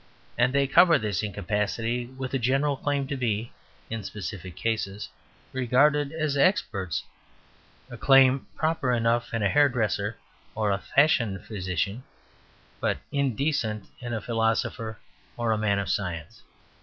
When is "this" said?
0.97-1.21